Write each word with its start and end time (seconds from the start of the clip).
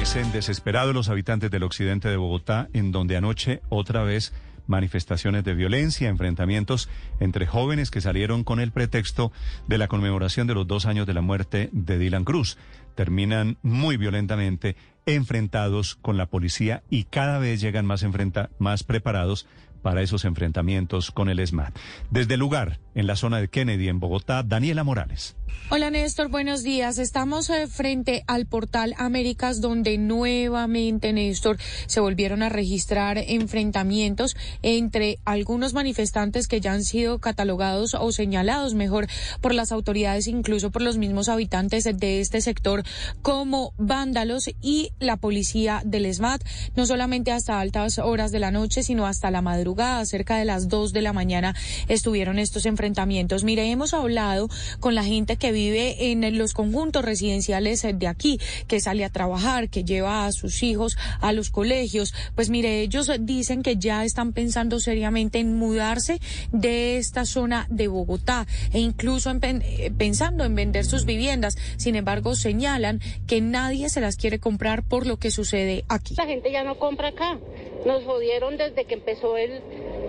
Amanecen 0.00 0.32
desesperados 0.32 0.94
los 0.94 1.10
habitantes 1.10 1.50
del 1.50 1.62
occidente 1.62 2.08
de 2.08 2.16
Bogotá, 2.16 2.70
en 2.72 2.90
donde 2.90 3.18
anoche 3.18 3.60
otra 3.68 4.02
vez 4.02 4.32
manifestaciones 4.66 5.44
de 5.44 5.52
violencia, 5.52 6.08
enfrentamientos 6.08 6.88
entre 7.20 7.46
jóvenes 7.46 7.90
que 7.90 8.00
salieron 8.00 8.42
con 8.42 8.60
el 8.60 8.72
pretexto 8.72 9.30
de 9.68 9.76
la 9.76 9.88
conmemoración 9.88 10.46
de 10.46 10.54
los 10.54 10.66
dos 10.66 10.86
años 10.86 11.06
de 11.06 11.12
la 11.12 11.20
muerte 11.20 11.68
de 11.72 11.98
Dylan 11.98 12.24
Cruz. 12.24 12.56
Terminan 12.94 13.58
muy 13.60 13.98
violentamente 13.98 14.74
enfrentados 15.04 15.96
con 15.96 16.16
la 16.16 16.24
policía 16.24 16.82
y 16.88 17.04
cada 17.04 17.38
vez 17.38 17.60
llegan 17.60 17.84
más, 17.84 18.02
enfrenta 18.02 18.48
más 18.58 18.84
preparados 18.84 19.46
para 19.82 20.00
esos 20.00 20.24
enfrentamientos 20.24 21.10
con 21.10 21.28
el 21.28 21.40
ESMAD. 21.40 21.74
Desde 22.10 22.34
el 22.34 22.40
lugar, 22.40 22.80
en 22.94 23.06
la 23.06 23.16
zona 23.16 23.38
de 23.38 23.48
Kennedy, 23.48 23.88
en 23.88 24.00
Bogotá, 24.00 24.42
Daniela 24.44 24.82
Morales. 24.82 25.36
Hola 25.72 25.88
Néstor, 25.88 26.26
buenos 26.30 26.64
días. 26.64 26.98
Estamos 26.98 27.48
eh, 27.48 27.68
frente 27.68 28.24
al 28.26 28.44
portal 28.44 28.92
Américas 28.98 29.60
donde 29.60 29.98
nuevamente, 29.98 31.12
Néstor, 31.12 31.58
se 31.86 32.00
volvieron 32.00 32.42
a 32.42 32.48
registrar 32.48 33.18
enfrentamientos 33.18 34.36
entre 34.62 35.20
algunos 35.24 35.72
manifestantes 35.72 36.48
que 36.48 36.60
ya 36.60 36.72
han 36.72 36.82
sido 36.82 37.20
catalogados 37.20 37.94
o 37.94 38.10
señalados 38.10 38.74
mejor 38.74 39.06
por 39.40 39.54
las 39.54 39.70
autoridades, 39.70 40.26
incluso 40.26 40.72
por 40.72 40.82
los 40.82 40.98
mismos 40.98 41.28
habitantes 41.28 41.84
de 41.84 42.20
este 42.20 42.40
sector, 42.40 42.82
como 43.22 43.72
vándalos 43.78 44.50
y 44.60 44.90
la 44.98 45.18
policía 45.18 45.82
del 45.84 46.12
SMAT, 46.12 46.42
no 46.74 46.84
solamente 46.84 47.30
hasta 47.30 47.60
altas 47.60 48.00
horas 48.00 48.32
de 48.32 48.40
la 48.40 48.50
noche, 48.50 48.82
sino 48.82 49.06
hasta 49.06 49.30
la 49.30 49.40
madrugada, 49.40 50.04
cerca 50.04 50.36
de 50.36 50.46
las 50.46 50.68
dos 50.68 50.92
de 50.92 51.02
la 51.02 51.12
mañana, 51.12 51.54
estuvieron 51.86 52.40
estos 52.40 52.66
enfrentamientos. 52.66 53.44
Mire, 53.44 53.70
hemos 53.70 53.94
hablado 53.94 54.48
con 54.80 54.96
la 54.96 55.04
gente 55.04 55.36
que 55.40 55.50
vive 55.50 56.12
en 56.12 56.38
los 56.38 56.54
conjuntos 56.54 57.04
residenciales 57.04 57.84
de 57.92 58.06
aquí, 58.06 58.38
que 58.68 58.78
sale 58.78 59.04
a 59.04 59.10
trabajar, 59.10 59.68
que 59.68 59.82
lleva 59.82 60.26
a 60.26 60.32
sus 60.32 60.62
hijos 60.62 60.96
a 61.20 61.32
los 61.32 61.50
colegios. 61.50 62.14
Pues 62.36 62.50
mire, 62.50 62.82
ellos 62.82 63.10
dicen 63.20 63.64
que 63.64 63.76
ya 63.76 64.04
están 64.04 64.32
pensando 64.32 64.78
seriamente 64.78 65.40
en 65.40 65.56
mudarse 65.56 66.20
de 66.52 66.98
esta 66.98 67.24
zona 67.24 67.66
de 67.70 67.88
Bogotá 67.88 68.46
e 68.72 68.78
incluso 68.78 69.30
en, 69.30 69.40
eh, 69.42 69.90
pensando 69.96 70.44
en 70.44 70.54
vender 70.54 70.84
sus 70.84 71.04
viviendas. 71.04 71.56
Sin 71.76 71.96
embargo, 71.96 72.36
señalan 72.36 73.00
que 73.26 73.40
nadie 73.40 73.88
se 73.88 74.00
las 74.00 74.16
quiere 74.16 74.38
comprar 74.38 74.82
por 74.82 75.06
lo 75.06 75.16
que 75.16 75.30
sucede 75.30 75.84
aquí. 75.88 76.14
La 76.16 76.26
gente 76.26 76.52
ya 76.52 76.62
no 76.62 76.78
compra 76.78 77.08
acá. 77.08 77.38
Nos 77.86 78.04
jodieron 78.04 78.58
desde 78.58 78.84
que 78.84 78.94
empezó 78.94 79.38
el, 79.38 79.62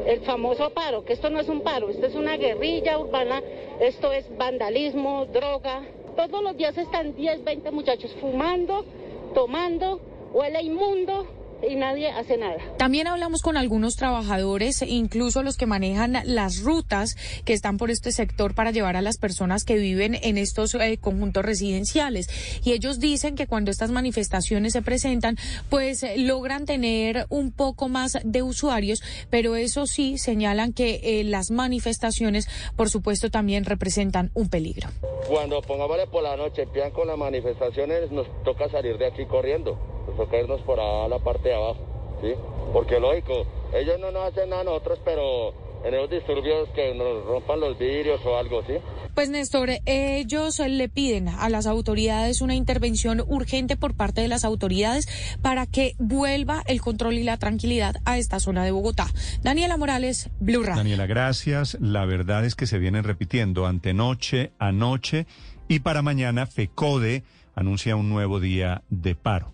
el 0.06 0.22
famoso 0.22 0.72
paro, 0.72 1.06
que 1.06 1.14
esto 1.14 1.30
no 1.30 1.40
es 1.40 1.48
un 1.48 1.62
paro, 1.62 1.90
esto 1.90 2.06
es 2.06 2.16
una 2.16 2.36
guerrilla 2.36 2.98
urbana, 3.00 3.42
esto 3.82 4.14
es 4.14 4.26
vandalismo, 4.38 5.26
droga. 5.26 5.82
Todos 6.16 6.44
los 6.44 6.56
días 6.56 6.78
están 6.78 7.16
10, 7.16 7.44
20 7.44 7.72
muchachos 7.72 8.16
fumando, 8.22 8.86
tomando, 9.34 10.00
huele 10.32 10.62
inmundo, 10.62 11.26
y 11.68 11.76
nadie 11.76 12.10
hace 12.10 12.38
nada. 12.38 12.58
También 12.78 13.08
hablamos 13.08 13.42
con 13.42 13.58
algunos 13.58 13.96
trabajadores, 13.96 14.82
incluso 14.82 15.44
los 15.44 15.58
que 15.58 15.66
manejan 15.66 16.18
las 16.26 16.62
rutas 16.62 17.16
que 17.46 17.54
están 17.54 17.78
por 17.78 17.92
este 17.92 18.12
sector 18.12 18.56
para 18.56 18.72
llevar 18.72 18.96
a 18.96 19.02
las 19.02 19.18
personas 19.18 19.64
que 19.64 19.76
viven 19.76 20.18
en 20.22 20.38
estos 20.38 20.76
eh, 20.76 20.98
conjuntos 21.00 21.44
residenciales. 21.46 22.28
Y 22.64 22.72
ellos 22.74 23.00
dicen 23.00 23.36
que 23.36 23.48
cuando 23.48 23.72
estas 23.72 23.92
manifestaciones 23.92 24.74
se 24.74 24.82
presentan, 24.82 25.38
pues 25.70 26.04
eh, 26.04 26.18
logran 26.18 26.66
tener 26.66 27.26
un 27.30 27.52
poco 27.52 27.90
más 27.90 28.18
de 28.24 28.42
usuarios, 28.44 29.02
pero 29.30 29.56
eso 29.56 29.86
sí 29.86 30.18
señalan 30.18 30.74
que 30.74 31.00
eh, 31.04 31.24
las 31.24 31.52
manifestaciones, 31.52 32.48
por 32.76 32.90
supuesto, 32.90 33.30
también 33.30 33.66
representan 33.66 34.32
un 34.34 34.50
peligro. 34.50 34.90
Cuando 35.28 35.62
pongámosle 35.62 36.08
por 36.08 36.24
la 36.24 36.36
noche, 36.36 36.64
empiezan 36.64 36.92
con 36.92 37.08
las 37.08 37.18
manifestaciones, 37.18 38.12
nos 38.12 38.28
toca 38.44 38.70
salir 38.70 38.98
de 38.98 39.08
aquí 39.08 39.26
corriendo 39.26 40.01
pues 40.06 40.18
toca 40.18 40.38
irnos 40.38 40.62
por 40.62 40.80
a 40.80 41.08
la 41.08 41.20
parte 41.20 41.50
de 41.50 41.56
abajo, 41.56 41.80
¿sí? 42.22 42.34
Porque 42.74 43.00
lógico, 43.00 43.46
ellos 43.74 44.00
no 44.00 44.12
nos 44.12 44.32
hacen 44.32 44.50
nada 44.50 44.62
a 44.62 44.66
nosotros, 44.66 45.00
pero 45.04 45.54
en 45.84 45.94
esos 45.94 46.10
disturbios 46.10 46.70
que 46.70 46.94
nos 46.94 47.26
rompan 47.26 47.60
los 47.60 47.78
vidrios 47.78 48.22
o 48.26 48.38
algo, 48.38 48.64
¿sí? 48.66 48.74
Pues 49.14 49.30
Néstor, 49.30 49.70
ellos 49.86 50.60
le 50.60 50.88
piden 50.88 51.28
a 51.28 51.50
las 51.50 51.66
autoridades 51.66 52.42
una 52.42 52.56
intervención 52.56 53.22
urgente 53.28 53.76
por 53.76 53.94
parte 53.94 54.22
de 54.22 54.28
las 54.28 54.46
autoridades 54.46 55.08
para 55.42 55.66
que 55.66 55.96
vuelva 56.00 56.64
el 56.66 56.80
control 56.82 57.16
y 57.16 57.24
la 57.24 57.38
tranquilidad 57.38 57.96
a 58.06 58.18
esta 58.18 58.40
zona 58.40 58.64
de 58.64 58.72
Bogotá. 58.72 59.08
Daniela 59.42 59.76
Morales, 59.76 60.30
Blue 60.40 60.64
Radio. 60.64 60.78
Daniela, 60.78 61.08
gracias. 61.08 61.78
La 61.82 62.06
verdad 62.06 62.46
es 62.46 62.56
que 62.56 62.68
se 62.68 62.78
vienen 62.80 63.04
repitiendo 63.04 63.66
antenoche, 63.66 64.54
anoche 64.60 65.26
y 65.68 65.80
para 65.80 66.02
mañana 66.02 66.46
FECODE 66.46 67.24
anuncia 67.54 67.96
un 67.96 68.10
nuevo 68.10 68.40
día 68.40 68.84
de 68.90 69.16
paro. 69.16 69.52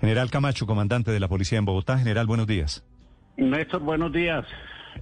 General 0.00 0.30
Camacho, 0.30 0.66
comandante 0.66 1.10
de 1.10 1.20
la 1.20 1.28
policía 1.28 1.58
en 1.58 1.64
Bogotá. 1.64 1.98
General, 1.98 2.26
buenos 2.26 2.46
días. 2.46 2.84
Néstor, 3.36 3.80
buenos 3.80 4.12
días. 4.12 4.44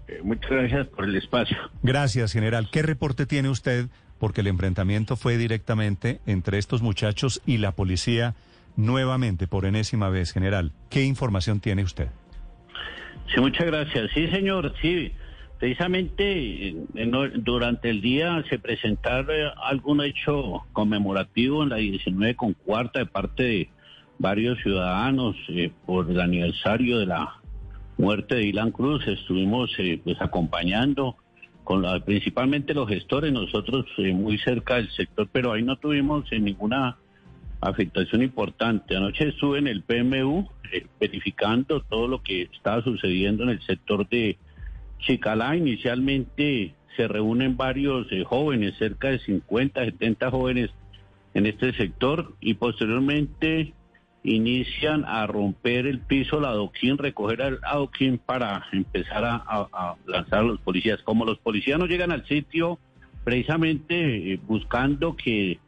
Eh, 0.09 0.21
muchas 0.23 0.51
gracias 0.51 0.87
por 0.89 1.05
el 1.05 1.17
espacio. 1.17 1.57
Gracias, 1.83 2.33
general. 2.33 2.69
¿Qué 2.71 2.83
reporte 2.83 3.27
tiene 3.27 3.49
usted? 3.49 3.89
Porque 4.19 4.41
el 4.41 4.47
enfrentamiento 4.47 5.17
fue 5.17 5.37
directamente 5.37 6.21
entre 6.27 6.59
estos 6.59 6.83
muchachos 6.83 7.43
y 7.47 7.59
la 7.59 7.73
policía 7.73 8.35
nuevamente, 8.77 9.47
por 9.47 9.67
enésima 9.67 10.09
vez, 10.09 10.33
general. 10.33 10.73
¿Qué 10.91 11.05
información 11.05 11.61
tiene 11.61 11.83
usted? 11.83 12.09
Sí, 13.33 13.41
muchas 13.41 13.67
gracias. 13.67 14.11
Sí, 14.15 14.29
señor, 14.29 14.75
sí. 14.81 15.13
Precisamente 15.59 16.75
durante 17.37 17.89
el 17.89 18.01
día 18.01 18.45
se 18.51 18.59
presentaron 18.59 19.53
algún 19.63 20.03
hecho 20.03 20.65
conmemorativo 20.73 21.63
en 21.63 21.71
la 21.71 21.77
19 21.77 22.35
con 22.35 22.53
cuarta 22.53 22.99
de 22.99 23.07
parte 23.07 23.43
de 23.45 23.69
varios 24.19 24.59
ciudadanos 24.61 25.37
eh, 25.49 25.71
por 25.87 26.11
el 26.11 26.21
aniversario 26.21 26.99
de 26.99 27.07
la 27.07 27.41
muerte 27.99 28.37
de 28.37 28.43
Dylan 28.43 28.71
Cruz. 28.71 29.07
Estuvimos 29.07 29.71
eh, 29.79 30.01
pues 30.03 30.21
acompañando 30.21 31.17
con 31.65 31.83
la, 31.83 32.01
principalmente 32.01 32.75
los 32.75 32.89
gestores, 32.89 33.33
nosotros 33.33 33.87
eh, 33.99 34.13
muy 34.13 34.39
cerca 34.39 34.77
del 34.77 34.91
sector, 34.91 35.29
pero 35.33 35.53
ahí 35.53 35.63
no 35.63 35.77
tuvimos 35.77 36.25
ninguna 36.33 36.99
afectación 37.61 38.23
importante. 38.23 38.97
Anoche 38.97 39.29
estuve 39.29 39.59
en 39.59 39.69
el 39.69 39.83
PMU 39.83 40.49
verificando 41.01 41.81
todo 41.83 42.09
lo 42.09 42.23
que 42.23 42.43
estaba 42.43 42.83
sucediendo 42.83 43.45
en 43.45 43.51
el 43.51 43.63
sector 43.63 44.09
de 44.09 44.37
Chicalá. 44.99 45.57
Inicialmente 45.57 46.75
se 46.97 47.09
reúnen 47.09 47.57
varios 47.57 48.07
jóvenes, 48.27 48.77
cerca 48.77 49.09
de 49.09 49.19
50, 49.21 49.85
70 49.85 50.31
jóvenes 50.31 50.71
en 51.33 51.47
este 51.47 51.73
sector 51.75 52.35
y 52.41 52.55
posteriormente 52.55 53.73
inician 54.25 55.05
a 55.05 55.27
romper 55.27 55.87
el 55.87 56.01
piso, 56.01 56.41
la 56.41 56.49
adoquín, 56.49 56.97
recoger 56.99 57.43
el 57.43 57.59
adoquín 57.63 58.19
para 58.19 58.65
empezar 58.73 59.23
a, 59.25 59.97
lanzar 60.07 60.41
a 60.41 60.43
los 60.43 60.61
policías. 60.61 61.01
Como 61.03 61.25
los 61.25 61.39
policías 61.39 61.79
no 61.79 61.87
llegan 61.87 62.11
al 62.11 62.27
sitio 62.27 62.79
precisamente 63.23 64.33
eh, 64.33 64.41
buscando 64.47 65.15
que 65.15 65.59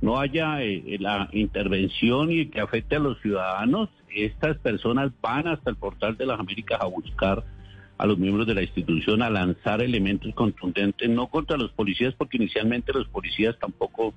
no 0.00 0.18
haya 0.18 0.62
eh, 0.62 0.96
la 0.98 1.28
intervención 1.32 2.32
y 2.32 2.46
que 2.46 2.60
afecte 2.60 2.96
a 2.96 3.00
los 3.00 3.20
ciudadanos, 3.20 3.90
estas 4.14 4.56
personas 4.58 5.12
van 5.20 5.46
hasta 5.46 5.70
el 5.70 5.76
portal 5.76 6.16
de 6.16 6.26
las 6.26 6.40
Américas 6.40 6.80
a 6.80 6.86
buscar 6.86 7.44
a 7.98 8.06
los 8.06 8.18
miembros 8.18 8.46
de 8.46 8.54
la 8.54 8.62
institución 8.62 9.22
a 9.22 9.30
lanzar 9.30 9.82
elementos 9.82 10.34
contundentes, 10.34 11.08
no 11.08 11.28
contra 11.28 11.56
los 11.56 11.70
policías, 11.72 12.14
porque 12.14 12.36
inicialmente 12.36 12.92
los 12.92 13.08
policías 13.08 13.58
tampoco 13.58 14.14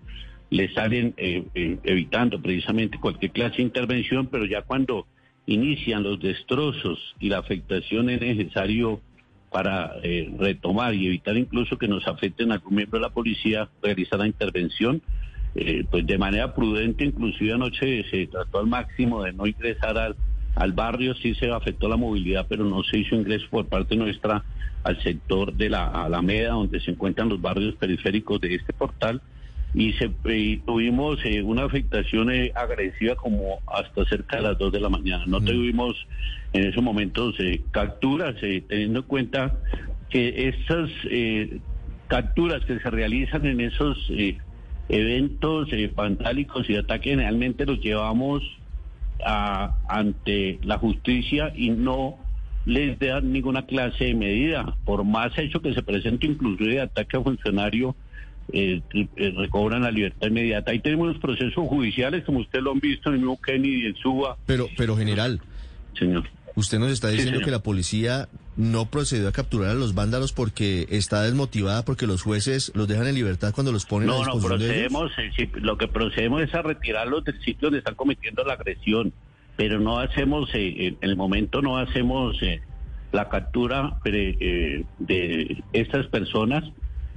le 0.50 0.74
salen 0.74 1.13
eh, 1.18 1.44
eh, 1.54 1.78
evitando 1.84 2.42
precisamente 2.42 3.00
cualquier 3.00 3.31
clase 3.31 3.57
de 3.57 3.63
intervención, 3.63 4.28
pero 4.28 4.46
ya 4.46 4.63
cuando 4.63 5.06
inician 5.46 6.04
los 6.04 6.19
destrozos 6.19 7.16
y 7.19 7.30
la 7.30 7.40
afectación 7.40 8.10
es 8.10 8.22
necesario 8.22 9.01
para 9.51 9.94
eh, 10.04 10.31
retomar 10.38 10.94
y 10.94 11.07
evitar 11.07 11.38
incluso 11.38 11.78
que 11.78 11.88
nos 11.88 12.07
afecten 12.07 12.51
a 12.51 12.56
algún 12.56 12.75
miembro 12.75 13.00
de 13.00 13.06
la 13.06 13.13
policía, 13.13 13.69
realizar 13.81 14.19
la 14.19 14.28
intervención, 14.28 15.01
pues 15.90 16.06
de 16.06 16.18
manera 16.19 16.54
prudente, 16.54 17.04
inclusive 17.04 17.54
anoche 17.54 18.06
se 18.12 18.28
trató 18.28 18.60
al 18.60 18.68
máximo 18.68 19.24
de 19.24 19.34
no 19.34 19.48
ingresar 19.48 19.98
al, 19.98 20.16
al 20.56 20.74
barrio, 20.74 21.16
sí 21.16 21.34
se 21.34 21.50
afectó 21.50 21.90
la 21.90 21.98
movilidad, 21.98 22.45
pero 22.48 22.66
no 22.66 22.84
se 22.84 23.00
hizo 23.00 23.16
ingreso 23.16 23.48
por 23.50 23.66
parte 23.66 23.95
nuestra 23.95 24.44
al 24.84 25.02
sector 25.02 25.54
de 25.54 25.69
la 25.69 25.88
Alameda, 25.88 26.52
donde 26.52 26.80
se 26.80 26.92
encuentran 26.92 27.30
los 27.30 27.42
barrios 27.42 27.75
periféricos 27.75 28.40
de 28.40 28.56
este 28.56 28.74
portal, 28.74 29.22
y, 29.74 29.94
se, 29.94 30.12
y 30.25 30.57
tuvimos 30.57 31.19
eh, 31.24 31.42
una 31.44 31.66
afectación 31.66 32.31
eh, 32.31 32.51
agresiva 32.56 33.16
como 33.16 33.60
hasta 33.68 34.06
cerca 34.06 34.38
de 34.38 34.44
las 34.44 34.57
2 34.57 34.71
de 34.71 34.80
la 34.80 34.89
mañana. 34.89 35.24
No 35.27 35.39
tuvimos 35.39 35.95
en 36.54 36.66
esos 36.66 36.83
momentos 36.83 37.36
eh, 37.39 37.62
capturas, 37.71 38.36
teniendo 38.39 39.00
en 39.00 39.06
cuenta 39.06 39.56
que 40.10 40.50
estas 40.50 40.89
capturas 42.07 42.66
que 42.66 42.80
se 42.80 42.89
realizan 42.89 43.45
en 43.45 43.62
esos 43.62 44.12
eventos 44.89 45.69
vandálicos 45.95 46.68
y 46.68 46.74
de 46.74 46.80
ataque 46.80 47.12
generalmente 47.12 47.68
los 47.68 47.80
llevamos 47.80 48.42
a, 49.24 49.77
ante 49.88 50.57
la 50.63 50.80
justicia 50.80 51.54
y 51.56 51.69
no 51.69 52.18
les 52.66 52.98
dan 52.98 53.31
ninguna 53.31 53.68
clase 53.68 54.06
de 54.06 54.16
medida, 54.16 54.75
por 54.83 55.04
más 55.04 55.38
hecho 55.38 55.62
que 55.62 55.75
se 55.75 55.83
presente 55.83 56.25
inclusive 56.25 56.74
de 56.74 56.81
ataque 56.81 57.18
a 57.18 57.21
funcionario 57.21 57.95
eh, 58.51 58.81
eh, 58.94 59.34
recobran 59.36 59.84
la 59.84 59.92
libertad 59.92 60.28
inmediata. 60.28 60.72
Ahí 60.72 60.80
tenemos 60.80 61.07
los 61.07 61.18
procesos 61.19 61.68
judiciales, 61.68 62.24
como 62.24 62.40
usted 62.40 62.62
lo 62.62 62.72
han 62.72 62.80
visto 62.80 63.10
en 63.10 63.16
el 63.16 63.22
mismo 63.22 63.40
Kenny 63.42 63.69
y 63.69 63.86
en 63.86 63.96
Suba. 63.96 64.38
Pero, 64.46 64.68
pero 64.78 64.96
general, 64.96 65.42
señor. 65.98 66.24
Usted 66.56 66.80
nos 66.80 66.92
está 66.92 67.10
diciendo 67.10 67.40
que 67.42 67.51
la 67.51 67.60
policía 67.60 68.28
no 68.57 68.90
procedió 68.90 69.30
a 69.30 69.31
capturar 69.31 69.69
a 69.69 69.74
los 69.75 69.94
vándalos 69.94 70.34
porque 70.34 70.88
está 70.90 71.22
desmotivada 71.24 71.86
porque 71.86 72.06
los 72.06 72.24
jueces 72.24 72.74
los 72.75 72.88
dejan 72.88 73.07
en 73.07 73.16
libertad 73.16 73.54
cuando 73.54 73.72
los 73.72 73.86
ponen 73.86 74.10
a 74.10 74.18
disposición 74.18 74.52
no, 74.52 74.57
procedemos, 74.57 75.12
eh, 75.18 75.50
lo 75.62 75.78
que 75.78 75.88
procedemos 75.88 76.42
es 76.42 76.54
a 76.54 76.62
retirarlos 76.62 77.24
del 77.24 77.40
sitio 77.40 77.68
donde 77.68 77.78
están 77.78 77.95
cometiendo 77.95 78.44
la 78.44 78.54
agresión, 78.54 79.13
pero 79.56 79.80
no 79.80 80.00
hacemos, 80.00 80.50
en 80.54 80.98
el 81.00 81.16
momento 81.16 81.62
no 81.62 81.78
hacemos 81.78 82.36
la 83.13 83.30
captura 83.30 83.98
de 84.04 85.63
estas 85.72 86.07
personas 86.07 86.63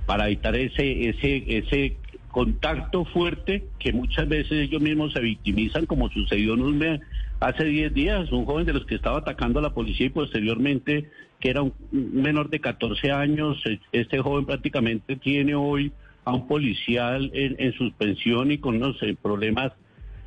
para 0.06 0.26
evitar 0.26 0.56
ese, 0.56 1.08
ese, 1.08 1.44
ese 1.46 1.96
contacto 2.30 3.04
fuerte 3.04 3.64
que 3.78 3.92
muchas 3.92 4.28
veces 4.28 4.52
ellos 4.52 4.82
mismos 4.82 5.12
se 5.12 5.20
victimizan, 5.20 5.86
como 5.86 6.10
sucedió 6.10 6.54
en 6.54 6.62
un 6.62 7.00
hace 7.40 7.64
10 7.64 7.94
días, 7.94 8.32
un 8.32 8.44
joven 8.44 8.66
de 8.66 8.72
los 8.72 8.86
que 8.86 8.94
estaba 8.94 9.18
atacando 9.18 9.58
a 9.58 9.62
la 9.62 9.74
policía 9.74 10.06
y 10.06 10.10
posteriormente 10.10 11.10
que 11.40 11.50
era 11.50 11.62
un 11.62 11.74
menor 11.90 12.50
de 12.50 12.60
14 12.60 13.10
años, 13.10 13.60
e, 13.66 13.80
este 13.90 14.20
joven 14.20 14.46
prácticamente 14.46 15.16
tiene 15.16 15.56
hoy 15.56 15.92
a 16.24 16.32
un 16.32 16.46
policial 16.46 17.30
en, 17.34 17.72
suspensión 17.72 18.52
y 18.52 18.58
con 18.58 18.76
unos 18.76 19.02
eh, 19.02 19.16
problemas 19.20 19.72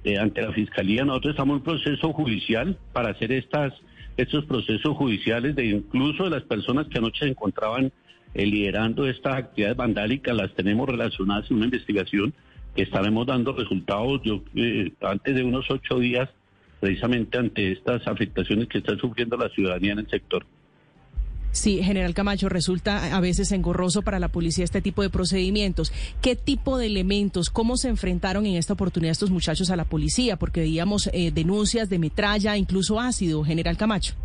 eh, 0.03 0.17
ante 0.17 0.41
la 0.41 0.51
fiscalía. 0.51 1.05
Nosotros 1.05 1.31
estamos 1.31 1.53
en 1.53 1.57
un 1.59 1.63
proceso 1.63 2.11
judicial 2.11 2.77
para 2.91 3.09
hacer 3.09 3.31
estas 3.31 3.73
estos 4.17 4.45
procesos 4.45 4.95
judiciales 4.95 5.55
de 5.55 5.65
incluso 5.65 6.23
de 6.25 6.29
las 6.29 6.43
personas 6.43 6.87
que 6.87 6.99
anoche 6.99 7.25
se 7.25 7.31
encontraban 7.31 7.91
eh, 8.35 8.45
liderando 8.45 9.07
estas 9.07 9.37
actividades 9.37 9.77
vandálicas, 9.77 10.35
las 10.35 10.53
tenemos 10.53 10.87
relacionadas 10.87 11.49
en 11.49 11.57
una 11.57 11.65
investigación 11.65 12.33
que 12.75 12.83
estaremos 12.83 13.25
dando 13.25 13.53
resultados 13.53 14.21
yo, 14.23 14.43
eh, 14.55 14.91
antes 15.01 15.35
de 15.35 15.43
unos 15.43 15.65
ocho 15.71 15.97
días, 15.99 16.29
precisamente 16.81 17.37
ante 17.37 17.71
estas 17.71 18.05
afectaciones 18.05 18.67
que 18.67 18.79
está 18.79 18.95
sufriendo 18.97 19.37
la 19.37 19.49
ciudadanía 19.49 19.93
en 19.93 19.99
el 19.99 20.09
sector. 20.09 20.45
Sí, 21.53 21.81
general 21.81 22.13
Camacho, 22.13 22.49
resulta 22.49 23.15
a 23.15 23.21
veces 23.21 23.53
engorroso 23.53 24.01
para 24.01 24.19
la 24.19 24.27
policía 24.27 24.65
este 24.65 24.81
tipo 24.81 25.01
de 25.01 25.09
procedimientos. 25.09 25.93
¿Qué 26.21 26.35
tipo 26.35 26.77
de 26.77 26.87
elementos, 26.87 27.49
cómo 27.49 27.77
se 27.77 27.87
enfrentaron 27.87 28.45
en 28.45 28.55
esta 28.55 28.73
oportunidad 28.73 29.13
estos 29.13 29.31
muchachos 29.31 29.69
a 29.69 29.77
la 29.77 29.85
policía? 29.85 30.35
Porque 30.35 30.59
veíamos 30.59 31.09
eh, 31.13 31.31
denuncias 31.33 31.89
de 31.89 31.97
metralla, 31.97 32.57
incluso 32.57 32.99
ácido, 32.99 33.45
general 33.45 33.77
Camacho. 33.77 34.15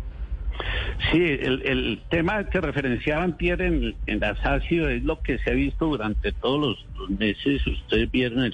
Sí, 1.11 1.23
el, 1.23 1.99
tema 2.09 2.49
que 2.49 2.61
referenciaban 2.61 3.35
Pierre 3.35 3.67
en, 3.67 4.19
las 4.19 4.43
ácidos 4.45 4.91
es 4.91 5.03
lo 5.03 5.21
que 5.21 5.39
se 5.39 5.49
ha 5.49 5.53
visto 5.53 5.87
durante 5.87 6.31
todos 6.31 6.77
los, 6.97 7.09
meses. 7.09 7.65
Ustedes 7.65 8.11
vieron 8.11 8.53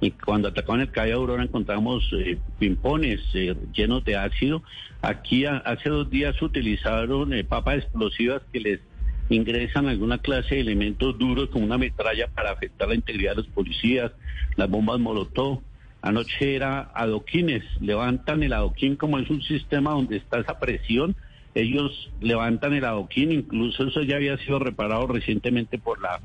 y 0.00 0.12
cuando 0.12 0.48
atacaban 0.48 0.82
el 0.82 0.90
Calle 0.90 1.12
Aurora 1.12 1.42
encontramos 1.42 2.08
eh, 2.12 2.38
pimpones 2.58 3.20
eh, 3.34 3.56
llenos 3.72 4.04
de 4.04 4.16
ácido. 4.16 4.62
Aquí 5.02 5.44
hace 5.44 5.88
dos 5.88 6.08
días 6.10 6.40
utilizaron 6.40 7.32
eh, 7.32 7.42
papas 7.44 7.78
explosivas 7.78 8.42
que 8.52 8.60
les 8.60 8.80
ingresan 9.28 9.88
alguna 9.88 10.18
clase 10.18 10.56
de 10.56 10.60
elementos 10.60 11.18
duros 11.18 11.48
como 11.50 11.64
una 11.64 11.78
metralla 11.78 12.28
para 12.28 12.52
afectar 12.52 12.88
la 12.88 12.94
integridad 12.94 13.32
de 13.32 13.42
los 13.42 13.48
policías, 13.48 14.12
las 14.56 14.70
bombas 14.70 14.98
molotov. 15.00 15.62
Anoche 16.00 16.54
era 16.54 16.92
adoquines, 16.94 17.64
levantan 17.80 18.42
el 18.44 18.52
adoquín 18.52 18.94
como 18.94 19.18
es 19.18 19.28
un 19.30 19.42
sistema 19.42 19.90
donde 19.90 20.18
está 20.18 20.38
esa 20.38 20.58
presión 20.60 21.16
ellos 21.62 22.10
levantan 22.20 22.74
el 22.74 22.84
adoquín, 22.84 23.32
incluso 23.32 23.84
eso 23.84 24.02
ya 24.02 24.16
había 24.16 24.36
sido 24.38 24.58
reparado 24.58 25.06
recientemente 25.06 25.78
por 25.78 26.00
la 26.00 26.20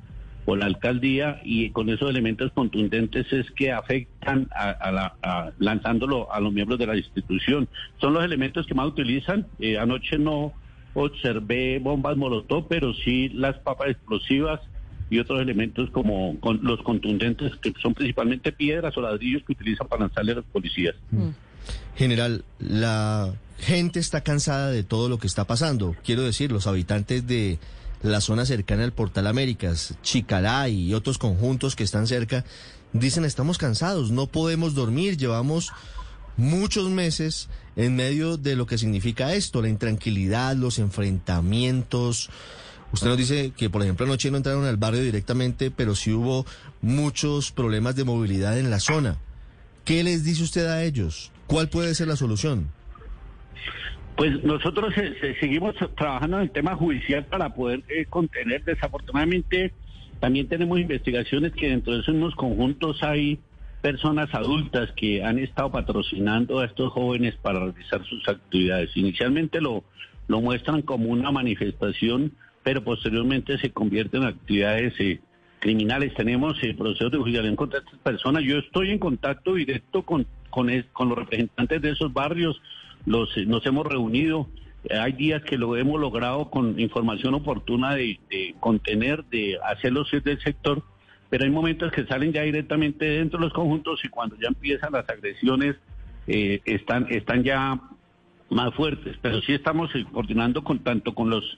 por 0.46 0.60
la 0.60 0.66
alcaldía 0.66 1.42
y 1.44 1.70
con 1.70 1.90
esos 1.90 2.10
elementos 2.10 2.52
contundentes 2.52 3.32
es 3.32 3.50
que 3.52 3.72
afectan 3.72 4.50
a, 4.52 4.92
la, 4.92 5.54
lanzándolo 5.58 6.32
a 6.34 6.40
los 6.40 6.52
miembros 6.52 6.78
de 6.80 6.88
la 6.88 6.98
institución. 6.98 7.70
Son 8.00 8.14
los 8.14 8.24
elementos 8.24 8.68
que 8.68 8.74
más 8.74 8.88
utilizan. 8.88 9.48
Eh, 9.60 9.78
anoche 9.78 10.18
no 10.18 10.54
observé 10.94 11.80
bombas 11.80 12.18
molotov, 12.18 12.68
pero 12.68 12.94
sí 12.94 13.30
las 13.30 13.58
papas 13.60 13.92
explosivas 13.92 14.60
y 15.10 15.20
otros 15.20 15.42
elementos 15.42 15.90
como 15.92 16.38
los 16.62 16.82
contundentes 16.82 17.56
que 17.58 17.74
son 17.82 17.94
principalmente 17.94 18.52
piedras 18.52 18.98
o 18.98 19.02
ladrillos 19.02 19.44
que 19.44 19.54
utilizan 19.54 19.88
para 19.88 20.02
lanzarle 20.02 20.34
a 20.34 20.36
los 20.36 20.46
policías. 20.46 20.96
Mm. 21.12 21.30
General, 21.96 22.44
la 22.60 23.34
gente 23.58 24.00
está 24.00 24.22
cansada 24.22 24.70
de 24.70 24.84
todo 24.84 25.10
lo 25.10 25.18
que 25.18 25.28
está 25.28 25.46
pasando. 25.46 25.96
Quiero 26.04 26.24
decir, 26.24 26.52
los 26.52 26.68
habitantes 26.68 27.28
de 27.28 27.60
la 28.02 28.22
zona 28.22 28.46
cercana 28.46 28.84
al 28.84 28.92
Portal 28.92 29.28
Américas, 29.28 29.96
Chicalá 30.04 30.68
y 30.70 30.94
otros 30.94 31.18
conjuntos 31.18 31.76
que 31.76 31.84
están 31.84 32.08
cerca, 32.08 32.44
dicen 32.92 33.26
estamos 33.26 33.58
cansados, 33.58 34.12
no 34.12 34.28
podemos 34.28 34.76
dormir, 34.76 35.18
llevamos 35.18 35.72
muchos 36.38 36.90
meses 36.90 37.48
en 37.76 37.96
medio 37.96 38.38
de 38.38 38.56
lo 38.56 38.66
que 38.66 38.78
significa 38.78 39.34
esto, 39.34 39.62
la 39.62 39.70
intranquilidad, 39.70 40.56
los 40.56 40.80
enfrentamientos. 40.80 42.30
Usted 42.92 43.08
nos 43.08 43.18
dice 43.18 43.54
que, 43.56 43.70
por 43.70 43.82
ejemplo, 43.82 44.06
anoche 44.06 44.30
no 44.30 44.38
entraron 44.38 44.66
al 44.66 44.78
barrio 44.78 45.02
directamente, 45.02 45.72
pero 45.72 45.96
sí 45.96 46.12
hubo 46.12 46.46
muchos 46.82 47.52
problemas 47.52 47.96
de 47.96 48.04
movilidad 48.04 48.60
en 48.60 48.70
la 48.70 48.80
zona. 48.80 49.18
¿Qué 49.86 50.04
les 50.04 50.24
dice 50.24 50.44
usted 50.44 50.68
a 50.68 50.84
ellos? 50.84 51.32
¿Cuál 51.48 51.70
puede 51.70 51.96
ser 51.96 52.08
la 52.08 52.16
solución? 52.16 52.70
Pues 54.15 54.44
nosotros 54.44 54.94
seguimos 55.39 55.75
trabajando 55.95 56.38
en 56.38 56.44
el 56.44 56.51
tema 56.51 56.75
judicial 56.75 57.25
para 57.25 57.50
poder 57.50 57.81
eh, 57.89 58.06
contener. 58.06 58.63
Desafortunadamente, 58.63 59.74
también 60.19 60.48
tenemos 60.48 60.80
investigaciones 60.80 61.51
que 61.54 61.69
dentro 61.69 61.94
de 61.94 62.01
esos 62.01 62.36
conjuntos 62.36 63.01
hay 63.01 63.39
personas 63.81 64.33
adultas 64.33 64.92
que 64.95 65.24
han 65.24 65.39
estado 65.39 65.71
patrocinando 65.71 66.60
a 66.60 66.65
estos 66.65 66.93
jóvenes 66.93 67.36
para 67.41 67.60
realizar 67.60 68.05
sus 68.05 68.25
actividades. 68.29 68.96
Inicialmente 68.96 69.60
lo, 69.60 69.84
lo 70.27 70.41
muestran 70.41 70.84
como 70.84 71.10
una 71.10 71.32
manifestación, 71.32 72.32
pero 72.63 72.84
posteriormente 72.84 73.58
se 73.58 73.72
convierte 73.72 74.17
en 74.17 74.24
actividades 74.24 74.93
eh, 75.00 75.20
criminales. 75.60 76.13
Tenemos 76.13 76.62
el 76.63 76.75
proceso 76.75 77.10
de 77.10 77.17
judicial 77.17 77.55
contra 77.55 77.79
estas 77.79 78.00
personas. 78.00 78.43
Yo 78.43 78.60
estoy 78.60 78.91
en 78.91 79.00
contacto 79.00 79.55
directo 79.55 80.03
con, 80.03 80.25
con, 80.50 80.70
con 80.93 81.10
los 81.10 81.17
representantes 81.17 81.82
de 81.82 81.89
esos 81.89 82.13
barrios 82.13 82.62
los, 83.05 83.36
nos 83.48 83.65
hemos 83.65 83.86
reunido. 83.86 84.48
Hay 84.89 85.13
días 85.13 85.41
que 85.43 85.57
lo 85.57 85.77
hemos 85.77 86.00
logrado 86.00 86.50
con 86.50 86.79
información 86.79 87.33
oportuna 87.33 87.95
de, 87.95 88.19
contener, 88.60 89.24
de 89.25 89.57
hacerlo 89.63 90.05
ser 90.05 90.24
del 90.24 90.41
sector, 90.41 90.83
pero 91.29 91.45
hay 91.45 91.51
momentos 91.51 91.91
que 91.91 92.05
salen 92.05 92.33
ya 92.33 92.41
directamente 92.43 93.05
dentro 93.05 93.39
de 93.39 93.45
los 93.45 93.53
conjuntos 93.53 94.03
y 94.03 94.10
cuando 94.10 94.36
ya 94.36 94.50
empiezan 94.50 94.91
las 94.91 95.10
agresiones 95.10 95.77
eh, 96.27 96.62
están, 96.65 97.07
están 97.10 97.43
ya 97.43 97.79
más 98.50 98.74
fuertes. 98.75 99.17
Pero 99.22 99.41
sí 99.41 99.53
estamos 99.53 99.89
coordinando 100.12 100.63
con 100.63 100.79
tanto 100.79 101.15
con 101.15 101.29
los 101.29 101.57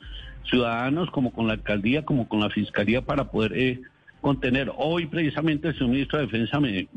ciudadanos 0.50 1.10
como 1.10 1.34
con 1.34 1.48
la 1.48 1.54
alcaldía 1.54 2.06
como 2.06 2.28
con 2.28 2.40
la 2.40 2.50
fiscalía 2.52 3.02
para 3.02 3.32
poder 3.32 3.54
eh, 3.58 3.82
contener. 4.26 4.72
Hoy 4.76 5.06
precisamente 5.06 5.68
el 5.68 5.88
ministro 5.88 6.18
de 6.18 6.26
Defensa 6.26 6.60
me, 6.60 6.88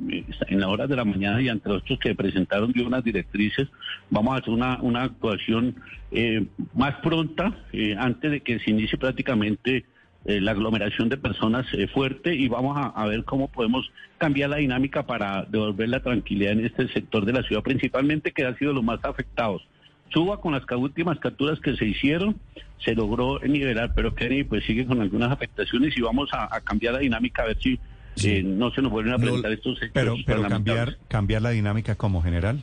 en 0.46 0.60
la 0.60 0.68
hora 0.68 0.86
de 0.86 0.96
la 0.96 1.04
mañana 1.04 1.42
y 1.42 1.50
entre 1.50 1.72
otros 1.72 1.98
que 1.98 2.14
presentaron 2.14 2.72
dio 2.72 2.86
unas 2.86 3.04
directrices, 3.04 3.68
vamos 4.08 4.32
a 4.32 4.38
hacer 4.38 4.48
una, 4.48 4.80
una 4.80 5.02
actuación 5.02 5.76
eh, 6.10 6.46
más 6.72 6.94
pronta 7.02 7.54
eh, 7.74 7.94
antes 7.98 8.30
de 8.30 8.40
que 8.40 8.58
se 8.60 8.70
inicie 8.70 8.96
prácticamente 8.96 9.84
eh, 10.24 10.40
la 10.40 10.52
aglomeración 10.52 11.10
de 11.10 11.18
personas 11.18 11.66
fuerte 11.92 12.34
y 12.34 12.48
vamos 12.48 12.78
a, 12.78 12.86
a, 12.86 13.06
ver 13.06 13.24
cómo 13.24 13.48
podemos 13.48 13.92
cambiar 14.16 14.48
la 14.48 14.56
dinámica 14.56 15.02
para 15.02 15.44
devolver 15.44 15.90
la 15.90 16.00
tranquilidad 16.00 16.52
en 16.52 16.64
este 16.64 16.88
sector 16.88 17.26
de 17.26 17.34
la 17.34 17.42
ciudad, 17.42 17.62
principalmente 17.62 18.32
que 18.32 18.46
ha 18.46 18.56
sido 18.56 18.72
los 18.72 18.82
más 18.82 19.04
afectados. 19.04 19.60
Suba 20.10 20.40
con 20.40 20.52
las 20.52 20.62
últimas 20.76 21.18
capturas 21.18 21.60
que 21.60 21.76
se 21.76 21.84
hicieron, 21.84 22.36
se 22.78 22.94
logró 22.94 23.40
nivelar, 23.40 23.92
pero 23.94 24.14
Kenny 24.14 24.44
pues 24.44 24.64
sigue 24.64 24.86
con 24.86 25.00
algunas 25.00 25.30
afectaciones 25.30 25.96
y 25.96 26.00
vamos 26.00 26.30
a, 26.32 26.60
cambiar 26.60 26.94
la 26.94 27.00
dinámica 27.00 27.42
a 27.42 27.46
ver 27.46 27.58
si 27.60 27.78
eh, 28.24 28.42
no 28.42 28.70
se 28.70 28.82
nos 28.82 28.90
vuelven 28.90 29.14
a 29.14 29.18
presentar 29.18 29.52
estos 29.52 29.76
hechos. 29.78 29.90
Pero, 29.92 30.16
pero 30.24 30.42
cambiar, 30.48 30.96
cambiar 31.08 31.42
la 31.42 31.50
dinámica 31.50 31.94
como 31.94 32.22
general. 32.22 32.62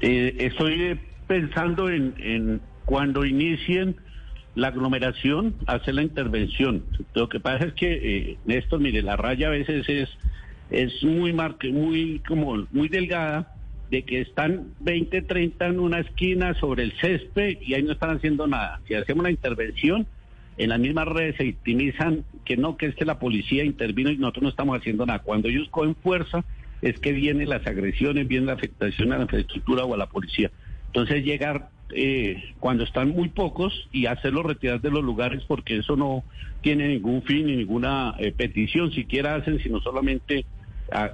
Eh, 0.00 0.36
estoy 0.38 0.98
pensando 1.26 1.88
en, 1.90 2.14
en 2.18 2.60
cuando 2.84 3.24
inicien 3.24 3.96
la 4.54 4.68
aglomeración 4.68 5.54
hace 5.66 5.92
la 5.92 6.02
intervención. 6.02 6.84
Lo 7.14 7.28
que 7.28 7.40
pasa 7.40 7.66
es 7.66 7.72
que, 7.74 7.92
eh, 7.92 8.38
Néstor, 8.44 8.80
mire, 8.80 9.02
la 9.02 9.16
raya 9.16 9.48
a 9.48 9.50
veces 9.50 9.88
es, 9.88 10.08
es 10.70 11.02
muy, 11.02 11.32
marque, 11.32 11.70
muy, 11.70 12.20
como, 12.26 12.66
muy 12.70 12.88
delgada 12.88 13.53
de 13.90 14.02
que 14.02 14.20
están 14.20 14.74
20, 14.80 15.22
30 15.22 15.66
en 15.66 15.80
una 15.80 16.00
esquina 16.00 16.54
sobre 16.54 16.84
el 16.84 16.92
césped 17.00 17.58
y 17.60 17.74
ahí 17.74 17.82
no 17.82 17.92
están 17.92 18.16
haciendo 18.16 18.46
nada. 18.46 18.80
Si 18.86 18.94
hacemos 18.94 19.24
la 19.24 19.30
intervención, 19.30 20.06
en 20.56 20.70
las 20.70 20.78
mismas 20.78 21.08
redes 21.08 21.36
se 21.36 21.44
victimizan 21.44 22.24
que 22.44 22.56
no, 22.56 22.76
que 22.76 22.86
es 22.86 22.94
que 22.94 23.04
la 23.04 23.18
policía 23.18 23.64
intervino 23.64 24.10
y 24.10 24.18
nosotros 24.18 24.42
no 24.44 24.48
estamos 24.48 24.78
haciendo 24.78 25.06
nada. 25.06 25.20
Cuando 25.20 25.48
ellos 25.48 25.68
cogen 25.70 25.94
fuerza, 25.96 26.44
es 26.82 26.98
que 26.98 27.12
vienen 27.12 27.48
las 27.48 27.66
agresiones, 27.66 28.28
viene 28.28 28.46
la 28.46 28.52
afectación 28.52 29.12
a 29.12 29.16
la 29.16 29.22
infraestructura 29.22 29.84
o 29.84 29.94
a 29.94 29.96
la 29.96 30.06
policía. 30.06 30.50
Entonces 30.86 31.24
llegar 31.24 31.70
eh, 31.90 32.42
cuando 32.60 32.84
están 32.84 33.10
muy 33.10 33.28
pocos 33.28 33.88
y 33.92 34.06
hacerlos 34.06 34.46
retirar 34.46 34.80
de 34.80 34.90
los 34.90 35.02
lugares 35.02 35.42
porque 35.46 35.78
eso 35.78 35.96
no 35.96 36.24
tiene 36.60 36.88
ningún 36.88 37.22
fin 37.22 37.46
ni 37.46 37.56
ninguna 37.56 38.14
eh, 38.18 38.32
petición 38.32 38.92
siquiera 38.92 39.34
hacen, 39.34 39.58
sino 39.60 39.80
solamente 39.80 40.44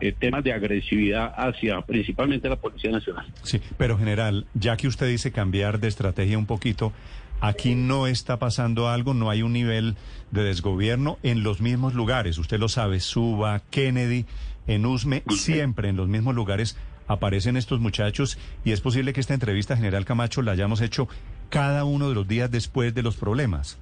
eh, 0.00 0.14
temas 0.18 0.44
de 0.44 0.52
agresividad 0.52 1.32
hacia 1.36 1.80
principalmente 1.82 2.48
la 2.48 2.56
Policía 2.56 2.90
Nacional. 2.90 3.26
Sí, 3.42 3.60
pero 3.78 3.98
general, 3.98 4.46
ya 4.54 4.76
que 4.76 4.88
usted 4.88 5.08
dice 5.08 5.32
cambiar 5.32 5.80
de 5.80 5.88
estrategia 5.88 6.38
un 6.38 6.46
poquito, 6.46 6.92
aquí 7.40 7.74
no 7.74 8.06
está 8.06 8.38
pasando 8.38 8.88
algo, 8.88 9.14
no 9.14 9.30
hay 9.30 9.42
un 9.42 9.52
nivel 9.52 9.96
de 10.30 10.42
desgobierno 10.42 11.18
en 11.22 11.42
los 11.42 11.60
mismos 11.60 11.94
lugares, 11.94 12.38
usted 12.38 12.58
lo 12.58 12.68
sabe, 12.68 13.00
Suba, 13.00 13.62
Kennedy, 13.70 14.26
en 14.66 14.86
Usme, 14.86 15.22
siempre 15.30 15.88
en 15.88 15.96
los 15.96 16.08
mismos 16.08 16.34
lugares 16.34 16.76
aparecen 17.06 17.56
estos 17.56 17.80
muchachos 17.80 18.38
y 18.64 18.72
es 18.72 18.80
posible 18.80 19.12
que 19.12 19.20
esta 19.20 19.34
entrevista, 19.34 19.76
General 19.76 20.04
Camacho, 20.04 20.42
la 20.42 20.52
hayamos 20.52 20.80
hecho 20.80 21.08
cada 21.48 21.84
uno 21.84 22.08
de 22.08 22.14
los 22.14 22.28
días 22.28 22.50
después 22.50 22.94
de 22.94 23.02
los 23.02 23.16
problemas. 23.16 23.78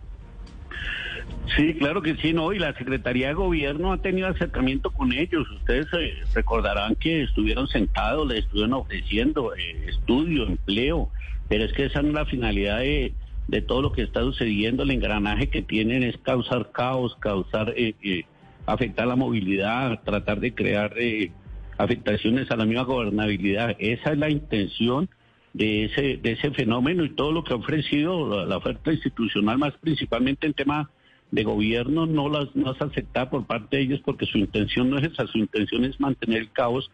Sí, 1.57 1.75
claro 1.75 2.03
que 2.03 2.17
sí, 2.17 2.33
no, 2.33 2.53
y 2.53 2.59
la 2.59 2.75
Secretaría 2.75 3.29
de 3.29 3.35
Gobierno 3.35 3.93
ha 3.93 3.99
tenido 4.03 4.29
acercamiento 4.29 4.91
con 4.91 5.13
ellos. 5.13 5.51
Ustedes 5.51 5.87
eh, 5.95 6.15
recordarán 6.35 6.95
que 6.95 7.23
estuvieron 7.23 7.67
sentados, 7.69 8.29
les 8.29 8.45
estuvieron 8.45 8.75
ofreciendo 8.75 9.55
eh, 9.57 9.87
estudio, 9.89 10.47
empleo, 10.47 11.11
pero 11.49 11.65
es 11.65 11.73
que 11.73 11.87
esa 11.87 12.03
no 12.03 12.09
es 12.09 12.15
la 12.15 12.27
finalidad 12.27 12.81
de, 12.81 13.13
de, 13.49 13.63
todo 13.63 13.83
lo 13.83 13.93
que 13.93 14.03
está 14.03 14.21
sucediendo. 14.21 14.83
El 14.83 14.91
engranaje 14.91 15.49
que 15.49 15.63
tienen 15.63 16.03
es 16.03 16.19
causar 16.19 16.71
caos, 16.71 17.17
causar, 17.21 17.73
eh, 17.77 17.95
eh 18.03 18.25
afectar 18.69 19.07
la 19.07 19.17
movilidad, 19.17 20.03
tratar 20.05 20.41
de 20.41 20.55
crear 20.55 20.93
eh, 20.99 21.33
afectaciones 21.79 22.51
a 22.51 22.57
la 22.57 22.67
misma 22.67 22.83
gobernabilidad. 22.83 23.75
Esa 23.79 24.13
es 24.13 24.19
la 24.19 24.31
intención 24.31 25.09
de 25.55 25.87
ese, 25.87 26.19
de 26.19 26.33
ese 26.33 26.51
fenómeno 26.51 27.05
y 27.05 27.11
todo 27.11 27.33
lo 27.33 27.45
que 27.45 27.55
ha 27.55 27.57
ofrecido 27.57 28.45
la, 28.45 28.59
oferta 28.59 28.93
institucional, 28.93 29.59
más 29.59 29.73
principalmente 29.79 30.47
en 30.47 30.53
tema 30.53 30.91
de 31.31 31.45
gobierno, 31.45 32.07
no 32.07 32.29
las 32.29 32.55
no 32.57 32.73
es 32.73 32.81
aceptada 32.81 33.29
por 33.29 33.47
parte 33.47 33.77
de 33.77 33.83
ellos 33.83 34.01
porque 34.05 34.27
su 34.27 34.39
intención 34.39 34.89
no 34.91 34.99
es 34.99 35.05
esa, 35.13 35.27
su 35.27 35.39
intención 35.39 35.85
es 35.85 36.01
mantener 36.01 36.39
el 36.43 36.51
caos 36.51 36.91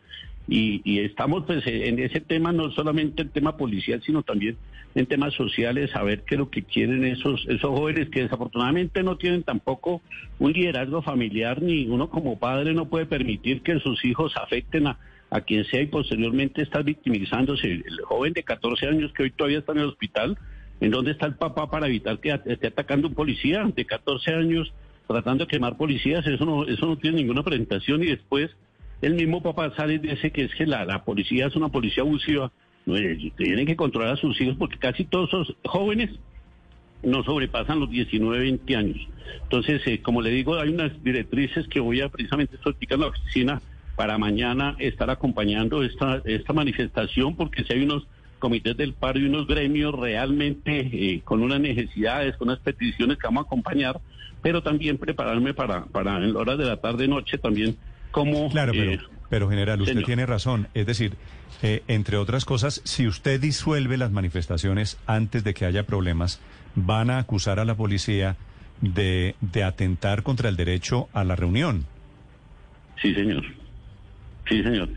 y, 0.46 1.00
estamos 1.00 1.44
pues 1.46 1.66
en 1.66 1.98
ese 1.98 2.20
tema, 2.20 2.52
no 2.52 2.70
solamente 2.72 3.22
el 3.22 3.30
tema 3.30 3.56
policial, 3.56 4.02
sino 4.04 4.22
también 4.22 4.58
en 4.94 5.06
temas 5.06 5.32
sociales, 5.34 5.90
saber 5.90 6.22
qué 6.22 6.34
es 6.34 6.38
lo 6.38 6.50
que 6.50 6.62
quieren 6.62 7.04
esos, 7.04 7.46
esos 7.48 7.70
jóvenes 7.70 8.10
que 8.10 8.22
desafortunadamente 8.22 9.02
no 9.02 9.16
tienen 9.16 9.42
tampoco 9.42 10.02
un 10.38 10.52
liderazgo 10.52 11.02
familiar, 11.02 11.62
ni 11.62 11.86
uno 11.86 12.10
como 12.10 12.38
padre 12.38 12.74
no 12.74 12.88
puede 12.88 13.06
permitir 13.06 13.62
que 13.62 13.80
sus 13.80 14.04
hijos 14.04 14.34
afecten 14.36 14.86
a, 14.86 14.98
a 15.30 15.40
quien 15.40 15.64
sea 15.64 15.80
y 15.80 15.86
posteriormente 15.86 16.62
está 16.62 16.82
victimizándose. 16.82 17.66
El 17.66 18.00
joven 18.04 18.34
de 18.34 18.42
14 18.42 18.86
años 18.86 19.12
que 19.14 19.24
hoy 19.24 19.30
todavía 19.30 19.58
está 19.58 19.72
en 19.72 19.78
el 19.78 19.86
hospital, 19.86 20.38
¿en 20.84 20.90
dónde 20.90 21.12
está 21.12 21.26
el 21.26 21.34
papá 21.34 21.70
para 21.70 21.86
evitar 21.86 22.18
que 22.18 22.38
esté 22.44 22.66
atacando 22.66 23.08
un 23.08 23.14
policía 23.14 23.64
de 23.74 23.86
14 23.86 24.34
años 24.34 24.70
tratando 25.06 25.44
de 25.44 25.50
quemar 25.50 25.78
policías? 25.78 26.26
Eso 26.26 26.44
no, 26.44 26.66
eso 26.66 26.84
no 26.86 26.98
tiene 26.98 27.18
ninguna 27.18 27.42
presentación 27.42 28.02
y 28.02 28.06
después 28.08 28.50
el 29.00 29.14
mismo 29.14 29.42
papá 29.42 29.74
sale 29.76 29.94
y 29.94 29.98
dice 29.98 30.30
que 30.30 30.44
es 30.44 30.54
que 30.54 30.66
la, 30.66 30.84
la 30.84 31.02
policía 31.02 31.46
es 31.46 31.56
una 31.56 31.70
policía 31.70 32.02
abusiva. 32.02 32.52
No, 32.84 32.98
eh, 32.98 33.32
tienen 33.34 33.64
que 33.64 33.76
controlar 33.76 34.12
a 34.12 34.16
sus 34.16 34.38
hijos 34.42 34.56
porque 34.58 34.76
casi 34.76 35.04
todos 35.04 35.30
esos 35.30 35.56
jóvenes 35.64 36.10
no 37.02 37.24
sobrepasan 37.24 37.80
los 37.80 37.90
19, 37.90 38.38
20 38.40 38.76
años. 38.76 39.08
Entonces, 39.44 39.80
eh, 39.86 40.02
como 40.02 40.20
le 40.20 40.30
digo, 40.30 40.58
hay 40.58 40.68
unas 40.68 41.02
directrices 41.02 41.66
que 41.68 41.80
voy 41.80 42.02
a 42.02 42.10
precisamente 42.10 42.56
explicar 42.56 42.96
en 42.96 43.00
la 43.00 43.06
oficina 43.06 43.62
para 43.96 44.18
mañana 44.18 44.76
estar 44.78 45.08
acompañando 45.08 45.82
esta, 45.82 46.20
esta 46.26 46.52
manifestación 46.52 47.36
porque 47.36 47.64
si 47.64 47.72
hay 47.72 47.84
unos 47.84 48.06
comités 48.44 48.76
del 48.76 48.92
paro 48.92 49.18
y 49.18 49.24
unos 49.24 49.46
gremios 49.46 49.98
realmente 49.98 50.80
eh, 50.92 51.22
con 51.24 51.42
unas 51.42 51.60
necesidades, 51.60 52.36
con 52.36 52.48
unas 52.48 52.60
peticiones 52.60 53.16
que 53.16 53.26
vamos 53.26 53.44
a 53.44 53.46
acompañar, 53.46 53.98
pero 54.42 54.62
también 54.62 54.98
prepararme 54.98 55.54
para, 55.54 55.86
para 55.86 56.18
en 56.18 56.36
horas 56.36 56.58
de 56.58 56.66
la 56.66 56.76
tarde 56.76 57.08
noche 57.08 57.38
también 57.38 57.74
Claro, 58.50 58.72
pero, 58.72 58.92
eh, 58.92 59.00
pero 59.28 59.48
general, 59.50 59.80
usted 59.80 60.02
tiene 60.04 60.26
razón. 60.26 60.68
Es 60.74 60.86
decir, 60.86 61.14
eh, 61.62 61.82
entre 61.88 62.16
otras 62.16 62.44
cosas, 62.44 62.80
si 62.84 63.06
usted 63.08 63.40
disuelve 63.40 63.96
las 63.96 64.12
manifestaciones 64.12 64.98
antes 65.06 65.42
de 65.42 65.54
que 65.54 65.64
haya 65.64 65.84
problemas, 65.84 66.40
van 66.74 67.10
a 67.10 67.18
acusar 67.18 67.58
a 67.58 67.64
la 67.64 67.74
policía 67.74 68.36
de, 68.80 69.34
de 69.40 69.64
atentar 69.64 70.22
contra 70.22 70.48
el 70.48 70.56
derecho 70.56 71.08
a 71.12 71.24
la 71.24 71.34
reunión. 71.34 71.86
Sí, 73.02 73.14
señor. 73.14 73.42
Sí, 74.48 74.62
señor. 74.62 74.88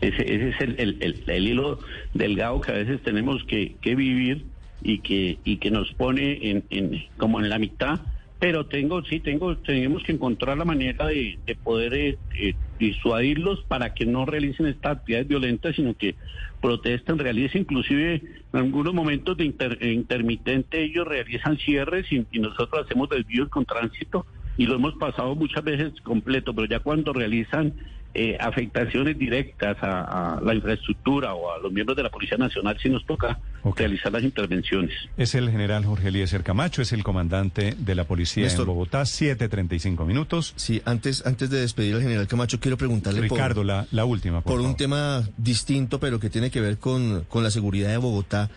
Ese, 0.00 0.22
ese 0.22 0.48
es 0.50 0.60
el, 0.60 0.96
el, 1.00 1.24
el, 1.26 1.48
hilo 1.48 1.78
delgado 2.12 2.60
que 2.60 2.72
a 2.72 2.74
veces 2.74 3.00
tenemos 3.02 3.42
que, 3.44 3.76
que 3.80 3.94
vivir 3.94 4.44
y 4.82 4.98
que, 4.98 5.38
y 5.44 5.56
que 5.56 5.70
nos 5.70 5.92
pone 5.94 6.50
en, 6.50 6.64
en, 6.70 7.04
como 7.16 7.40
en 7.40 7.48
la 7.48 7.58
mitad. 7.58 8.00
Pero 8.38 8.66
tengo, 8.66 9.02
sí, 9.04 9.20
tengo, 9.20 9.56
tenemos 9.58 10.02
que 10.02 10.12
encontrar 10.12 10.58
la 10.58 10.64
manera 10.64 11.06
de, 11.06 11.38
poder 11.62 11.94
eh, 11.94 12.18
eh, 12.38 12.54
disuadirlos 12.78 13.62
para 13.64 13.94
que 13.94 14.04
no 14.04 14.26
realicen 14.26 14.66
estas 14.66 14.98
actividades 14.98 15.28
violentas, 15.28 15.76
sino 15.76 15.94
que 15.94 16.16
protesten, 16.60 17.18
realicen, 17.18 17.62
inclusive 17.62 18.22
en 18.52 18.58
algunos 18.58 18.92
momentos 18.92 19.36
de 19.36 19.44
intermitente 19.92 20.82
ellos 20.82 21.06
realizan 21.06 21.58
cierres 21.58 22.06
y 22.10 22.38
nosotros 22.38 22.84
hacemos 22.84 23.08
desvíos 23.08 23.48
con 23.48 23.64
tránsito 23.64 24.26
y 24.56 24.66
lo 24.66 24.76
hemos 24.76 24.94
pasado 24.94 25.34
muchas 25.34 25.64
veces 25.64 26.00
completo, 26.02 26.54
pero 26.54 26.68
ya 26.68 26.80
cuando 26.80 27.12
realizan 27.12 27.74
eh, 28.14 28.36
afectaciones 28.38 29.18
directas 29.18 29.76
a, 29.82 30.40
la 30.42 30.54
infraestructura 30.54 31.34
o 31.34 31.52
a 31.52 31.58
los 31.58 31.72
miembros 31.72 31.96
de 31.96 32.04
la 32.04 32.10
Policía 32.10 32.38
Nacional 32.38 32.78
si 32.80 32.88
nos 32.88 33.04
toca 33.04 33.40
realizar 33.76 34.12
las 34.12 34.22
intervenciones. 34.22 34.92
Es 35.16 35.34
el 35.34 35.50
general 35.50 35.84
Jorge 35.84 36.08
Eliezer 36.08 36.44
Camacho, 36.44 36.80
es 36.80 36.92
el 36.92 37.02
comandante 37.02 37.74
de 37.76 37.94
la 37.94 38.04
policía 38.04 38.46
en 38.48 38.66
Bogotá, 38.66 39.02
7.35 39.02 40.06
minutos. 40.06 40.52
Sí, 40.56 40.80
antes, 40.84 41.26
antes 41.26 41.50
de 41.50 41.60
despedir 41.60 41.96
al 41.96 42.02
general 42.02 42.28
Camacho, 42.28 42.60
quiero 42.60 42.76
preguntarle 42.76 43.20
Ricardo, 43.20 43.64
la, 43.64 43.86
la 43.90 44.04
última. 44.04 44.42
Por, 44.42 44.60
un 44.60 44.76
tema 44.76 45.24
distinto, 45.36 45.98
pero 45.98 46.20
que 46.20 46.30
tiene 46.30 46.50
que 46.50 46.60
ver 46.60 46.78
con, 46.78 47.24
con 47.28 47.42
la 47.42 47.50
seguridad 47.50 47.90
de 47.90 47.96
Bogotá. 47.96 48.48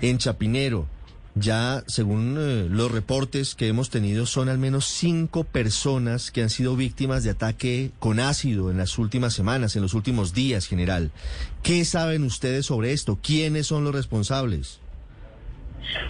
En 0.00 0.18
Chapinero, 0.18 0.88
ya, 1.34 1.82
según 1.86 2.36
eh, 2.38 2.66
los 2.70 2.92
reportes 2.92 3.54
que 3.54 3.66
hemos 3.66 3.90
tenido, 3.90 4.24
son 4.24 4.48
al 4.48 4.58
menos 4.58 4.84
cinco 4.86 5.44
personas 5.44 6.30
que 6.30 6.42
han 6.42 6.50
sido 6.50 6.76
víctimas 6.76 7.24
de 7.24 7.30
ataque 7.30 7.90
con 7.98 8.20
ácido 8.20 8.70
en 8.70 8.78
las 8.78 8.98
últimas 8.98 9.34
semanas, 9.34 9.74
en 9.74 9.82
los 9.82 9.94
últimos 9.94 10.32
días, 10.32 10.66
general. 10.66 11.10
¿Qué 11.62 11.84
saben 11.84 12.22
ustedes 12.22 12.66
sobre 12.66 12.92
esto? 12.92 13.18
¿Quiénes 13.20 13.66
son 13.66 13.84
los 13.84 13.94
responsables? 13.94 14.80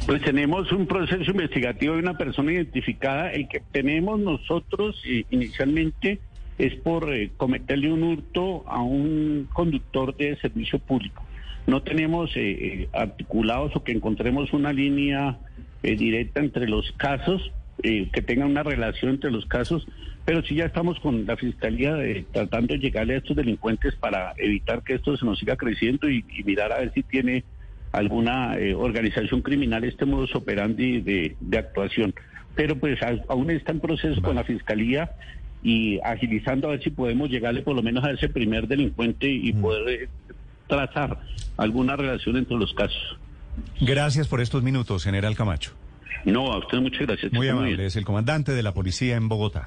Pues 0.06 0.22
tenemos 0.22 0.70
un 0.72 0.86
proceso 0.86 1.30
investigativo 1.30 1.94
de 1.94 2.00
una 2.00 2.16
persona 2.16 2.52
identificada. 2.52 3.32
El 3.32 3.48
que 3.48 3.60
tenemos 3.72 4.20
nosotros 4.20 5.00
eh, 5.06 5.24
inicialmente 5.30 6.20
es 6.58 6.74
por 6.76 7.12
eh, 7.12 7.30
cometerle 7.36 7.92
un 7.92 8.02
hurto 8.02 8.64
a 8.68 8.82
un 8.82 9.48
conductor 9.52 10.16
de 10.16 10.36
servicio 10.36 10.78
público. 10.78 11.24
No 11.66 11.82
tenemos 11.82 12.30
eh, 12.36 12.40
eh, 12.50 12.88
articulados 12.92 13.74
o 13.74 13.82
que 13.82 13.92
encontremos 13.92 14.52
una 14.52 14.72
línea 14.72 15.38
eh, 15.82 15.96
directa 15.96 16.40
entre 16.40 16.68
los 16.68 16.92
casos, 16.92 17.52
que 17.82 18.22
tenga 18.22 18.46
una 18.46 18.62
relación 18.62 19.10
entre 19.10 19.32
los 19.32 19.46
casos, 19.46 19.86
pero 20.24 20.42
sí 20.42 20.54
ya 20.54 20.66
estamos 20.66 21.00
con 21.00 21.26
la 21.26 21.36
Fiscalía 21.36 21.96
tratando 22.32 22.72
de 22.72 22.78
llegarle 22.78 23.14
a 23.14 23.18
estos 23.18 23.36
delincuentes 23.36 23.96
para 23.96 24.32
evitar 24.38 24.82
que 24.84 24.94
esto 24.94 25.16
se 25.16 25.26
nos 25.26 25.40
siga 25.40 25.56
creciendo 25.56 26.08
y, 26.08 26.24
mirar 26.44 26.72
a 26.72 26.78
ver 26.78 26.92
si 26.94 27.02
tiene 27.02 27.42
alguna 27.90 28.56
organización 28.76 29.42
criminal 29.42 29.82
este 29.82 30.06
modus 30.06 30.34
operandi 30.36 31.00
de, 31.00 31.36
de 31.40 31.58
actuación. 31.58 32.14
Pero 32.54 32.76
pues 32.76 33.00
aún 33.28 33.50
está 33.50 33.72
en 33.72 33.80
proceso 33.80 34.22
con 34.22 34.36
la 34.36 34.44
Fiscalía 34.44 35.10
y 35.64 35.98
agilizando 36.04 36.68
a 36.68 36.72
ver 36.72 36.82
si 36.82 36.90
podemos 36.90 37.28
llegarle 37.28 37.62
por 37.62 37.74
lo 37.74 37.82
menos 37.82 38.04
a 38.04 38.12
ese 38.12 38.28
primer 38.28 38.68
delincuente 38.68 39.28
y 39.28 39.52
mm. 39.52 39.60
poder 39.60 40.08
trazar 40.66 41.20
alguna 41.56 41.96
relación 41.96 42.36
entre 42.36 42.56
los 42.56 42.72
casos. 42.74 43.18
Gracias 43.80 44.28
por 44.28 44.40
estos 44.40 44.62
minutos, 44.62 45.04
general 45.04 45.36
Camacho. 45.36 45.72
No, 46.24 46.52
a 46.52 46.58
usted 46.58 46.78
muchas 46.78 47.06
gracias. 47.06 47.32
Muy 47.32 47.48
amable, 47.48 47.86
es 47.86 47.96
el 47.96 48.04
comandante 48.04 48.52
de 48.52 48.62
la 48.62 48.72
policía 48.72 49.16
en 49.16 49.28
Bogotá. 49.28 49.66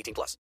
18 0.00 0.14
plus. 0.14 0.36